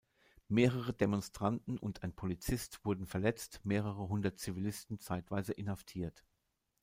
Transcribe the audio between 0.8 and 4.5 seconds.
Demonstranten und ein Polizist wurden verletzt, mehrere hundert